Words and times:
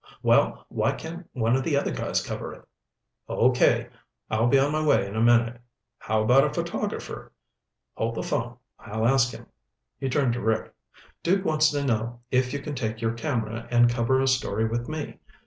Well, 0.23 0.65
why 0.69 0.93
can't 0.93 1.29
one 1.33 1.55
of 1.55 1.63
the 1.63 1.77
other 1.77 1.91
guys 1.91 2.25
cover 2.25 2.55
it? 2.55 2.65
Okay, 3.29 3.87
I'll 4.31 4.47
be 4.47 4.57
on 4.57 4.71
my 4.71 4.83
way 4.83 5.05
in 5.05 5.15
a 5.15 5.21
minute. 5.21 5.61
How 5.99 6.23
about 6.23 6.43
a 6.43 6.51
photographer? 6.51 7.31
Hold 7.93 8.15
the 8.15 8.23
phone. 8.23 8.57
I'll 8.79 9.05
ask 9.07 9.31
him." 9.31 9.45
He 9.99 10.09
turned 10.09 10.33
to 10.33 10.41
Rick. 10.41 10.73
"Duke 11.21 11.45
wants 11.45 11.69
to 11.69 11.85
know 11.85 12.21
if 12.31 12.51
you 12.51 12.59
can 12.63 12.73
take 12.73 12.99
your 12.99 13.13
camera 13.13 13.67
and 13.69 13.91
cover 13.91 14.19
a 14.19 14.27
story 14.27 14.65
with 14.67 14.89
me. 14.89 15.19